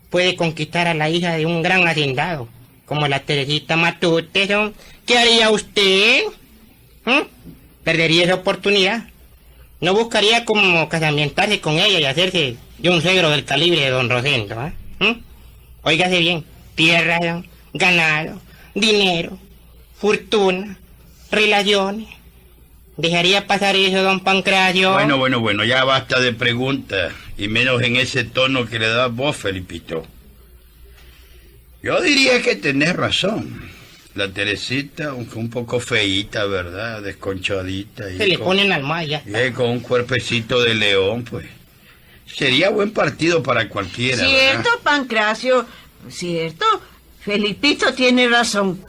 puede 0.09 0.35
conquistar 0.35 0.87
a 0.87 0.93
la 0.93 1.09
hija 1.09 1.35
de 1.37 1.45
un 1.45 1.61
gran 1.61 1.87
hacendado, 1.87 2.49
como 2.85 3.07
la 3.07 3.19
Teresita 3.21 3.75
Matute, 3.77 4.47
¿no? 4.47 4.73
¿Qué 5.05 5.17
haría 5.17 5.49
usted? 5.51 6.23
¿Mm? 7.05 7.21
¿Perdería 7.83 8.23
esa 8.25 8.35
oportunidad? 8.35 9.07
¿No 9.81 9.93
buscaría 9.93 10.43
como 10.45 10.89
casamientarse 10.89 11.61
con 11.61 11.79
ella 11.79 11.99
y 11.99 12.05
hacerse 12.05 12.57
de 12.79 12.89
un 12.89 13.01
suegro 13.01 13.29
del 13.29 13.45
calibre 13.45 13.79
de 13.81 13.89
don 13.89 14.09
Rosendo, 14.09 14.59
¿ah? 14.59 14.73
¿Mm? 14.99 15.11
Óigase 15.83 16.19
bien, 16.19 16.43
tierra, 16.75 17.19
ganado, 17.73 18.41
dinero, 18.75 19.37
fortuna, 19.97 20.77
relaciones. 21.31 22.07
¿Dejaría 22.97 23.47
pasar 23.47 23.77
eso, 23.77 24.03
don 24.03 24.19
Pancracio? 24.19 24.91
Bueno, 24.91 25.17
bueno, 25.17 25.39
bueno, 25.39 25.63
ya 25.63 25.85
basta 25.85 26.19
de 26.19 26.33
preguntas. 26.33 27.13
Y 27.37 27.47
menos 27.47 27.81
en 27.81 27.95
ese 27.95 28.25
tono 28.25 28.65
que 28.65 28.77
le 28.77 28.89
das 28.89 29.13
vos, 29.15 29.37
Felipito. 29.37 30.05
Yo 31.81 32.01
diría 32.01 32.41
que 32.41 32.55
tenés 32.57 32.95
razón. 32.95 33.69
La 34.15 34.27
Teresita, 34.27 35.09
aunque 35.11 35.37
un 35.39 35.49
poco 35.49 35.79
feíta, 35.79 36.43
¿verdad? 36.45 37.01
Desconchadita. 37.01 38.11
Y 38.11 38.17
Se 38.17 38.27
le 38.27 38.35
con- 38.35 38.47
ponen 38.47 38.71
al 38.73 38.83
mar 38.83 39.05
ya. 39.05 39.23
y 39.25 39.51
con 39.53 39.69
un 39.69 39.79
cuerpecito 39.79 40.61
de 40.61 40.75
león, 40.75 41.23
pues. 41.23 41.45
Sería 42.35 42.69
buen 42.69 42.91
partido 42.91 43.43
para 43.43 43.67
cualquiera, 43.69 44.17
¿verdad? 44.23 44.29
Cierto, 44.29 44.69
Pancracio. 44.83 45.65
Cierto. 46.09 46.65
Felipito 47.21 47.93
tiene 47.93 48.27
razón. 48.27 48.81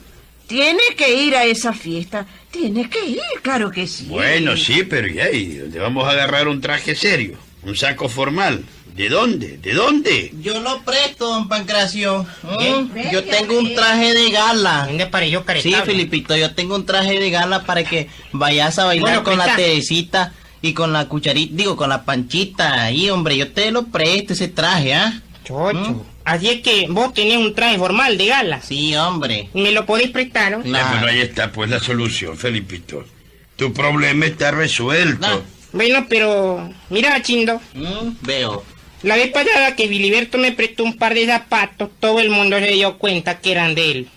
Tiene 0.47 0.81
que 0.97 1.15
ir 1.23 1.37
a 1.37 1.45
esa 1.45 1.73
fiesta. 1.73 2.27
Tiene 2.51 2.89
que 2.89 3.05
ir, 3.05 3.21
claro 3.43 3.71
que 3.71 3.87
sí. 3.87 4.07
Bueno, 4.09 4.57
sí, 4.57 4.83
pero 4.85 5.07
ya, 5.07 5.31
¿y 5.31 5.57
dónde 5.57 5.79
vamos 5.79 6.07
a 6.07 6.11
agarrar 6.11 6.49
un 6.49 6.61
traje 6.61 6.95
serio? 6.95 7.37
¿Un 7.63 7.77
saco 7.77 8.09
formal? 8.09 8.65
¿De 8.97 9.09
dónde? 9.09 9.59
¿De 9.59 9.73
dónde? 9.73 10.33
Yo 10.41 10.59
lo 10.61 10.83
presto, 10.83 11.29
don 11.29 11.49
Pancracio. 11.49 12.27
Bien. 12.59 12.91
Yo 13.13 13.23
tengo 13.25 13.59
un 13.59 13.75
traje 13.75 14.13
de 14.13 14.31
gala. 14.31 14.87
¿Dónde 14.89 15.07
pareció 15.07 15.41
Sí, 15.41 15.47
caretable? 15.47 15.85
Filipito, 15.93 16.37
yo 16.37 16.55
tengo 16.55 16.75
un 16.75 16.85
traje 16.85 17.19
de 17.21 17.31
gala 17.31 17.65
para 17.65 17.85
que 17.85 18.09
vayas 18.33 18.79
a 18.79 18.87
bailar 18.87 19.23
Bueno, 19.23 19.25
con 19.25 19.39
la. 19.39 19.55
Teresita 19.57 20.33
y 20.63 20.73
con 20.75 20.93
la 20.93 21.07
cucharita, 21.09 21.55
digo, 21.57 21.77
con 21.77 21.89
la 21.89 22.05
panchita 22.05 22.85
ahí, 22.85 23.09
hombre. 23.11 23.37
Yo 23.37 23.51
te 23.53 23.71
lo 23.71 23.87
presto 23.87 24.33
ese 24.35 24.49
traje, 24.49 24.95
¿ah? 24.95 25.21
Chocho. 25.45 25.75
¿Mm? 25.79 26.03
Así 26.25 26.49
es 26.49 26.61
que 26.61 26.87
vos 26.89 27.15
tenés 27.15 27.39
un 27.39 27.55
traje 27.55 27.79
formal 27.79 28.17
de 28.19 28.27
gala. 28.27 28.61
Sí, 28.63 28.95
hombre. 28.95 29.49
¿Me 29.55 29.73
lo 29.73 29.87
podéis 29.87 30.11
prestar? 30.11 30.53
no? 30.53 30.79
Ah, 30.79 30.89
bueno, 30.93 31.07
ahí 31.07 31.21
está 31.21 31.51
pues 31.51 31.71
la 31.71 31.81
solución, 31.81 32.37
Felipito. 32.37 33.05
Tu 33.57 33.73
problema 33.73 34.27
está 34.27 34.51
resuelto. 34.51 35.27
No. 35.27 35.43
Bueno, 35.73 36.07
pero 36.09 36.69
mira, 36.91 37.21
Chindo, 37.23 37.61
Mm, 37.75 38.17
veo. 38.23 38.65
la 39.03 39.17
vez 39.17 39.31
pasada 39.33 39.77
que 39.77 39.89
Filiberto 39.89 40.37
me 40.37 40.53
prestó 40.53 40.85
un 40.85 40.97
par 40.97 41.15
de 41.15 41.27
zapatos, 41.27 41.89
todo 42.01 42.21
el 42.21 42.29
mundo 42.31 42.59
se 42.59 42.73
dio 42.73 42.99
cuenta 42.99 43.39
que 43.41 43.53
eran 43.53 43.75
de 43.75 43.91
él. 43.91 44.09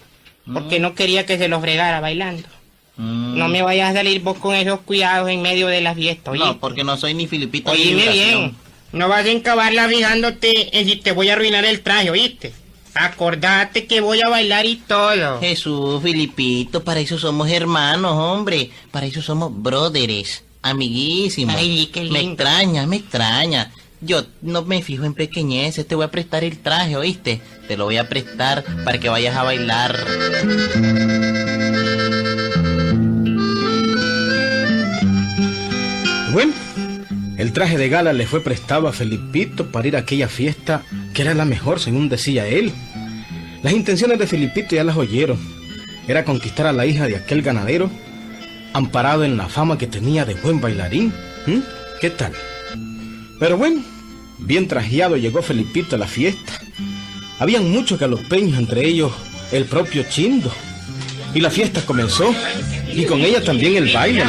Porque 0.51 0.79
no 0.79 0.93
quería 0.93 1.25
que 1.25 1.37
se 1.37 1.47
los 1.47 1.61
fregara 1.61 2.01
bailando. 2.01 2.47
Mm. 2.95 3.37
No 3.37 3.47
me 3.47 3.61
vayas 3.63 3.91
a 3.91 3.93
salir 3.93 4.21
vos 4.21 4.37
con 4.37 4.55
esos 4.55 4.81
cuidados 4.81 5.29
en 5.29 5.41
medio 5.41 5.67
de 5.67 5.81
la 5.81 5.95
fiesta, 5.95 6.31
oye. 6.31 6.39
No, 6.43 6.59
porque 6.59 6.83
no 6.83 6.95
soy 6.97 7.13
ni 7.13 7.27
Filipito 7.27 7.73
ni 7.73 7.79
Oíme 7.81 7.95
vibración. 7.95 8.39
bien, 8.41 8.55
no 8.91 9.07
vas 9.09 9.25
a 9.25 9.31
encabarla 9.31 9.87
fijándote 9.89 10.77
en 10.79 10.87
si 10.87 10.97
te 10.97 11.11
voy 11.11 11.29
a 11.29 11.33
arruinar 11.33 11.65
el 11.65 11.81
traje, 11.81 12.11
¿oíste? 12.11 12.53
Acordate 12.95 13.87
que 13.87 14.01
voy 14.01 14.21
a 14.21 14.29
bailar 14.29 14.67
y 14.67 14.75
todo. 14.75 15.39
Jesús, 15.39 16.03
Filipito, 16.03 16.83
para 16.83 16.99
eso 16.99 17.17
somos 17.17 17.49
hermanos, 17.49 18.11
hombre. 18.13 18.69
Para 18.91 19.07
eso 19.07 19.23
somos 19.23 19.51
brothers, 19.51 20.43
amiguísimos. 20.61 21.55
Ay, 21.57 21.87
qué 21.91 22.01
Me 22.01 22.19
lindo. 22.19 22.33
extraña, 22.43 22.85
me 22.85 22.97
extraña. 22.97 23.71
Yo 24.01 24.23
no 24.43 24.61
me 24.63 24.83
fijo 24.83 25.05
en 25.05 25.15
pequeñeces, 25.15 25.87
te 25.87 25.95
voy 25.95 26.05
a 26.05 26.11
prestar 26.11 26.43
el 26.43 26.59
traje, 26.59 26.95
¿oíste? 26.95 27.41
Te 27.67 27.77
lo 27.77 27.85
voy 27.85 27.97
a 27.97 28.07
prestar 28.09 28.63
para 28.85 28.99
que 28.99 29.09
vayas 29.09 29.35
a 29.35 29.43
bailar. 29.43 29.97
Bueno, 36.33 36.51
el 37.37 37.53
traje 37.53 37.77
de 37.77 37.89
gala 37.89 38.11
le 38.11 38.25
fue 38.25 38.41
prestado 38.41 38.87
a 38.87 38.91
Felipito 38.91 39.67
para 39.67 39.87
ir 39.87 39.95
a 39.95 39.99
aquella 39.99 40.27
fiesta 40.27 40.81
que 41.13 41.21
era 41.21 41.35
la 41.35 41.45
mejor, 41.45 41.79
según 41.79 42.09
decía 42.09 42.47
él. 42.47 42.71
Las 43.61 43.73
intenciones 43.73 44.17
de 44.17 44.25
Felipito 44.25 44.75
ya 44.75 44.83
las 44.83 44.97
oyeron. 44.97 45.37
Era 46.07 46.25
conquistar 46.25 46.65
a 46.65 46.73
la 46.73 46.87
hija 46.87 47.05
de 47.05 47.17
aquel 47.17 47.43
ganadero, 47.43 47.91
amparado 48.73 49.23
en 49.23 49.37
la 49.37 49.47
fama 49.47 49.77
que 49.77 49.85
tenía 49.85 50.25
de 50.25 50.33
buen 50.33 50.59
bailarín. 50.59 51.13
¿Mm? 51.45 51.59
¿Qué 52.01 52.09
tal? 52.09 52.33
Pero 53.39 53.55
bueno, 53.57 53.83
bien 54.39 54.67
trajeado 54.67 55.17
llegó 55.17 55.43
Felipito 55.43 55.97
a 55.97 55.99
la 55.99 56.07
fiesta. 56.07 56.59
Habían 57.37 57.69
muchos 57.69 57.99
galopeños, 57.99 58.57
entre 58.57 58.87
ellos 58.87 59.11
el 59.51 59.65
propio 59.65 60.03
Chindo. 60.09 60.51
Y 61.35 61.41
la 61.41 61.51
fiesta 61.51 61.85
comenzó, 61.85 62.33
y 62.91 63.05
con 63.05 63.21
ella 63.21 63.43
también 63.43 63.75
el 63.75 63.93
baile. 63.93 64.23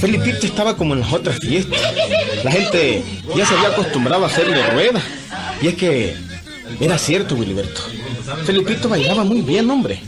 Felipito 0.00 0.46
estaba 0.46 0.76
como 0.76 0.94
en 0.94 1.00
las 1.00 1.12
otras 1.12 1.38
fiestas. 1.38 1.78
La 2.44 2.50
gente 2.50 3.02
ya 3.36 3.46
se 3.46 3.54
había 3.54 3.68
acostumbrado 3.68 4.24
a 4.24 4.26
hacerle 4.28 4.62
ruedas. 4.70 5.02
Y 5.62 5.68
es 5.68 5.74
que 5.74 6.14
era 6.80 6.98
cierto, 6.98 7.34
Wiliberto. 7.34 7.80
Felipito 8.44 8.88
bailaba 8.88 9.24
muy 9.24 9.40
bien, 9.40 9.68
hombre. 9.70 10.00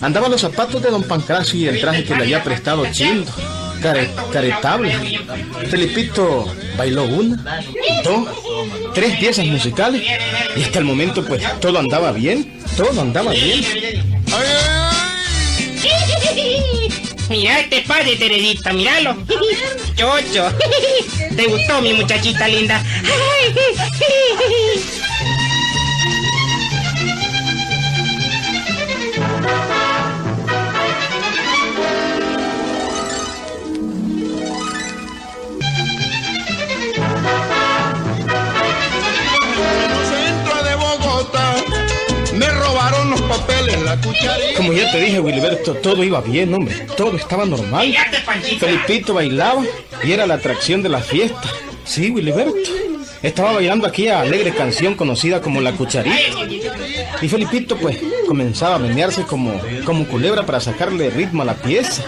Andaba 0.00 0.28
los 0.28 0.40
zapatos 0.40 0.82
de 0.82 0.90
don 0.90 1.02
Pancracio 1.04 1.58
y 1.58 1.66
el 1.68 1.80
traje 1.80 2.04
que 2.04 2.14
le 2.14 2.22
había 2.24 2.42
prestado 2.42 2.84
Chindo. 2.92 3.30
Care- 3.80 4.10
caretable. 4.32 4.92
Felipito 5.70 6.46
bailó 6.76 7.04
una, 7.04 7.60
dos, 8.02 8.28
tres 8.94 9.16
piezas 9.18 9.46
musicales. 9.46 10.02
Y 10.56 10.62
hasta 10.62 10.78
el 10.78 10.84
momento, 10.84 11.24
pues, 11.24 11.42
todo 11.60 11.78
andaba 11.78 12.12
bien. 12.12 12.60
Todo 12.76 13.00
andaba 13.00 13.32
bien. 13.32 13.62
Mira 17.28 17.60
este 17.60 17.82
padre, 17.82 18.16
Teresita, 18.16 18.72
míralo. 18.72 19.16
Chocho. 19.94 20.52
¿Te 21.36 21.46
gustó 21.46 21.80
mi 21.80 21.92
muchachita 21.94 22.48
linda? 22.48 22.82
Como 44.56 44.72
ya 44.72 44.90
te 44.90 45.00
dije, 45.00 45.20
Wiliberto, 45.20 45.74
todo 45.74 46.02
iba 46.04 46.20
bien, 46.20 46.52
hombre. 46.54 46.86
Todo 46.96 47.16
estaba 47.16 47.44
normal. 47.44 47.94
Felipito 48.58 49.14
bailaba 49.14 49.62
y 50.02 50.12
era 50.12 50.26
la 50.26 50.34
atracción 50.34 50.82
de 50.82 50.88
la 50.88 51.00
fiesta. 51.00 51.50
Sí, 51.84 52.10
Wiliberto. 52.10 52.70
Estaba 53.22 53.52
bailando 53.52 53.86
aquella 53.86 54.20
alegre 54.20 54.52
canción 54.54 54.94
conocida 54.94 55.40
como 55.40 55.60
La 55.60 55.72
Cucharita. 55.72 56.16
Y 57.22 57.28
Felipito, 57.28 57.76
pues, 57.78 57.98
comenzaba 58.26 58.74
a 58.74 58.78
menearse 58.78 59.22
como, 59.22 59.58
como 59.86 60.06
culebra 60.06 60.44
para 60.44 60.60
sacarle 60.60 61.08
ritmo 61.10 61.42
a 61.42 61.46
la 61.46 61.54
pieza. 61.54 62.02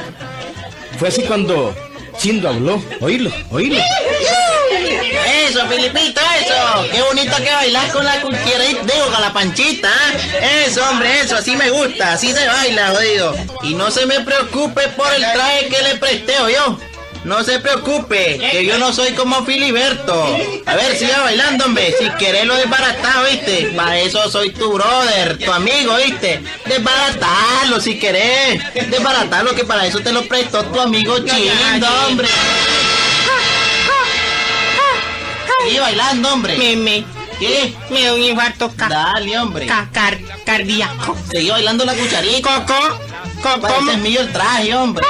Fue 0.98 1.08
así 1.08 1.22
cuando 1.22 1.74
Chindo 2.18 2.48
habló. 2.48 2.82
Oílo, 3.00 3.30
oílo. 3.50 3.78
Eso, 5.48 5.66
Filipito, 5.68 6.20
eso. 6.40 6.90
Qué 6.92 7.02
bonito 7.02 7.36
que 7.36 7.50
bailas 7.50 7.92
con 7.92 8.04
la 8.04 8.20
cucharita, 8.20 8.94
la 9.26 9.32
panchita. 9.32 9.88
¿eh? 10.40 10.66
Eso, 10.66 10.88
hombre, 10.88 11.20
eso, 11.20 11.36
así 11.36 11.56
me 11.56 11.70
gusta, 11.70 12.12
así 12.12 12.32
se 12.32 12.46
baila, 12.46 12.90
jodido. 12.90 13.34
Y 13.62 13.74
no 13.74 13.90
se 13.90 14.06
me 14.06 14.20
preocupe 14.20 14.88
por 14.88 15.12
el 15.12 15.22
traje 15.22 15.68
que 15.68 15.82
le 15.82 15.96
presté, 15.96 16.34
yo. 16.52 16.78
No 17.24 17.42
se 17.42 17.58
preocupe, 17.58 18.38
que 18.38 18.64
yo 18.64 18.78
no 18.78 18.92
soy 18.92 19.12
como 19.14 19.44
Filiberto. 19.44 20.38
A 20.64 20.76
ver, 20.76 20.96
siga 20.96 21.22
bailando, 21.22 21.64
hombre. 21.64 21.92
Si 21.98 22.08
querés 22.10 22.44
lo 22.44 22.54
desbaratado, 22.54 23.28
¿viste? 23.28 23.72
Para 23.74 23.98
eso 23.98 24.30
soy 24.30 24.50
tu 24.50 24.72
brother, 24.72 25.36
tu 25.38 25.52
amigo, 25.52 25.96
¿viste? 25.96 26.40
Desbaratarlo 26.66 27.80
si 27.80 27.98
querés. 27.98 28.62
Desbaratarlo, 28.90 29.56
que 29.56 29.64
para 29.64 29.86
eso 29.86 29.98
te 30.00 30.12
lo 30.12 30.22
prestó 30.28 30.64
tu 30.66 30.80
amigo 30.80 31.18
chindo, 31.18 31.88
hombre. 32.06 32.28
Sigue 35.64 35.80
bailando, 35.80 36.32
hombre. 36.32 36.56
Me, 36.56 36.76
me, 36.76 37.15
¿Qué? 37.38 37.74
me 37.90 38.02
da 38.02 38.14
un 38.14 38.22
infarto 38.22 38.72
ca- 38.76 38.88
Dale, 38.88 39.38
hombre. 39.38 39.66
ca- 39.66 39.88
car- 39.92 40.18
cardíaco. 40.44 41.16
Sigue 41.30 41.50
bailando 41.50 41.84
la 41.84 41.94
cucharita. 41.94 42.64
Coco, 42.64 42.98
Coco, 43.42 43.60
Parece 43.60 43.92
es 43.92 43.98
mío 43.98 44.20
el 44.20 44.32
traje, 44.32 44.74
hombre. 44.74 45.04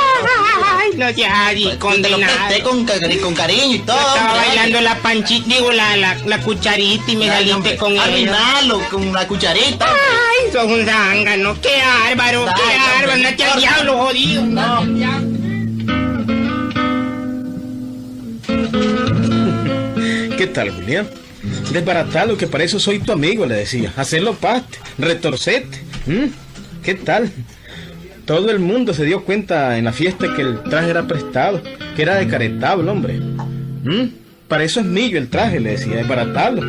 Ay, 0.78 0.90
no 0.96 1.12
seas 1.14 1.54
Te 1.54 1.60
lo 1.64 1.78
condenado. 1.78 2.32
presté 2.48 2.62
con, 2.62 2.84
con 3.22 3.34
cariño 3.34 3.76
y 3.76 3.78
todo. 3.80 3.96
Estaba 3.96 4.30
hombre. 4.32 4.46
bailando 4.48 4.80
la 4.80 4.96
panchita, 4.98 5.54
digo, 5.54 5.70
la, 5.72 5.96
la, 5.96 6.16
la 6.26 6.40
cucharita 6.40 7.10
y 7.12 7.16
me 7.16 7.26
Dale, 7.26 7.36
saliste 7.50 7.54
hombre. 7.54 7.76
con. 7.76 7.98
Arruinalo 7.98 8.80
con 8.90 9.12
la 9.12 9.26
cucharita. 9.28 9.86
Ay, 9.88 10.52
sos 10.52 10.64
un 10.64 10.84
zángano, 10.84 11.60
qué 11.60 11.80
bárbaro, 12.08 12.44
Dale, 12.44 12.56
qué 12.56 12.76
bárbaro, 12.78 13.12
hombre, 13.12 13.12
andate 13.12 13.44
al 13.44 13.54
no 13.54 13.60
diablo, 13.60 13.98
jodido. 13.98 14.42
No. 14.42 15.46
¿Qué 20.36 20.46
tal, 20.52 20.70
Julián? 20.70 21.08
Desbaratalo, 21.72 22.36
que 22.36 22.46
para 22.46 22.64
eso 22.64 22.78
soy 22.78 22.98
tu 22.98 23.12
amigo, 23.12 23.46
le 23.46 23.54
decía. 23.56 23.92
Hacerlo 23.96 24.34
paste, 24.34 24.78
retorcete. 24.98 25.78
¿Mm? 26.06 26.26
¿Qué 26.82 26.94
tal? 26.94 27.30
Todo 28.24 28.50
el 28.50 28.58
mundo 28.58 28.92
se 28.92 29.04
dio 29.04 29.24
cuenta 29.24 29.78
en 29.78 29.84
la 29.84 29.92
fiesta 29.92 30.34
que 30.34 30.42
el 30.42 30.62
traje 30.64 30.90
era 30.90 31.06
prestado, 31.06 31.60
que 31.94 32.02
era 32.02 32.16
de 32.16 32.26
caretable, 32.26 32.90
hombre. 32.90 33.18
¿Mm? 33.18 34.08
Para 34.48 34.64
eso 34.64 34.80
es 34.80 34.86
mío 34.86 35.18
el 35.18 35.28
traje, 35.28 35.60
le 35.60 35.72
decía, 35.72 35.96
desbaratalo. 35.96 36.62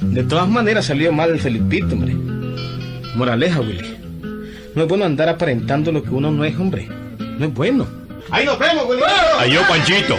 De 0.00 0.22
todas 0.24 0.48
maneras 0.48 0.86
salió 0.86 1.12
mal 1.12 1.30
el 1.30 1.40
Felipito, 1.40 1.94
hombre. 1.94 2.14
Moraleja, 3.14 3.60
Willy. 3.60 3.96
No 4.74 4.82
es 4.82 4.88
bueno 4.88 5.04
andar 5.04 5.28
aparentando 5.28 5.92
lo 5.92 6.02
que 6.02 6.10
uno 6.10 6.30
no 6.30 6.44
es, 6.44 6.56
hombre. 6.58 6.88
No 7.38 7.46
es 7.46 7.54
bueno. 7.54 7.86
Ahí 8.30 8.44
nos 8.44 8.58
vemos, 8.58 8.86
Willy. 8.88 9.02
Adiós, 9.38 9.64
Panchito. 9.68 10.16